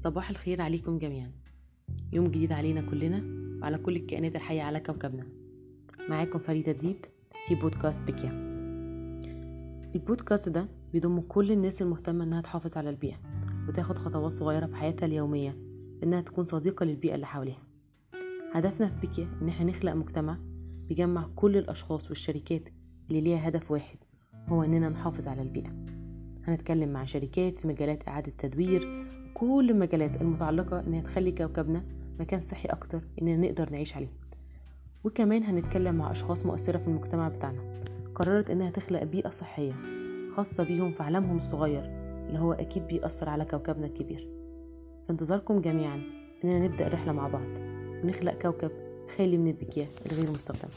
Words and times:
صباح 0.00 0.30
الخير 0.30 0.62
عليكم 0.62 0.98
جميعا. 0.98 1.30
يوم 2.12 2.26
جديد 2.26 2.52
علينا 2.52 2.80
كلنا 2.80 3.22
وعلى 3.62 3.78
كل 3.78 3.96
الكائنات 3.96 4.36
الحية 4.36 4.62
على 4.62 4.80
كوكبنا. 4.80 5.26
معاكم 6.08 6.38
فريدة 6.38 6.72
ديب 6.72 6.96
في 7.48 7.54
بودكاست 7.54 8.00
بكيا. 8.00 8.30
البودكاست 9.94 10.48
ده 10.48 10.68
بيضم 10.92 11.20
كل 11.20 11.52
الناس 11.52 11.82
المهتمة 11.82 12.24
إنها 12.24 12.40
تحافظ 12.40 12.76
على 12.76 12.90
البيئة 12.90 13.16
وتاخد 13.68 13.98
خطوات 13.98 14.32
صغيرة 14.32 14.66
في 14.66 14.76
حياتها 14.76 15.06
اليومية 15.06 15.56
إنها 16.02 16.20
تكون 16.20 16.44
صديقة 16.44 16.84
للبيئة 16.84 17.14
اللي 17.14 17.26
حواليها. 17.26 17.62
هدفنا 18.52 18.88
في 18.88 19.00
بيكيا 19.00 19.28
إن 19.42 19.48
إحنا 19.48 19.66
نخلق 19.70 19.92
مجتمع 19.92 20.38
بيجمع 20.88 21.28
كل 21.36 21.56
الأشخاص 21.56 22.08
والشركات 22.08 22.62
اللي 23.08 23.20
ليها 23.20 23.48
هدف 23.48 23.70
واحد 23.70 23.98
هو 24.48 24.62
إننا 24.62 24.88
نحافظ 24.88 25.28
على 25.28 25.42
البيئة. 25.42 25.72
هنتكلم 26.44 26.92
مع 26.92 27.04
شركات 27.04 27.56
في 27.56 27.68
مجالات 27.68 28.08
إعادة 28.08 28.32
تدوير 28.38 29.06
كل 29.34 29.70
المجالات 29.70 30.22
المتعلقة 30.22 30.80
إنها 30.80 31.00
تخلي 31.00 31.32
كوكبنا 31.32 31.82
مكان 32.20 32.40
صحي 32.40 32.68
أكتر 32.68 33.00
إننا 33.22 33.36
نقدر 33.36 33.70
نعيش 33.70 33.96
عليه. 33.96 34.12
وكمان 35.04 35.42
هنتكلم 35.42 35.94
مع 35.94 36.10
أشخاص 36.10 36.46
مؤثرة 36.46 36.78
في 36.78 36.88
المجتمع 36.88 37.28
بتاعنا. 37.28 37.80
قررت 38.14 38.50
إنها 38.50 38.70
تخلق 38.70 39.02
بيئة 39.02 39.30
صحية 39.30 39.72
خاصة 40.36 40.64
بيهم 40.64 40.92
في 40.92 41.02
عالمهم 41.02 41.36
الصغير 41.36 41.84
اللي 42.28 42.38
هو 42.38 42.52
أكيد 42.52 42.86
بيأثر 42.86 43.28
على 43.28 43.44
كوكبنا 43.44 43.86
الكبير. 43.86 44.28
في 45.06 45.10
انتظاركم 45.10 45.60
جميعا 45.60 46.02
إننا 46.44 46.58
نبدأ 46.66 46.88
رحلة 46.88 47.12
مع 47.12 47.28
بعض 47.28 47.58
ونخلق 48.04 48.34
كوكب 48.34 48.70
خالي 49.16 49.36
من 49.38 49.46
البكية 49.48 49.86
الغير 50.06 50.30
مستخدمة 50.30 50.72